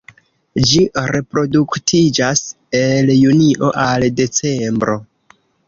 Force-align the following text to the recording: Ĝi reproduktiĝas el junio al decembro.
Ĝi 0.69 0.79
reproduktiĝas 1.15 2.41
el 2.81 3.13
junio 3.19 3.73
al 3.85 4.09
decembro. 4.25 5.01